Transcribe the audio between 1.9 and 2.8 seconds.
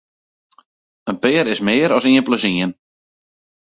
as ien plus ien.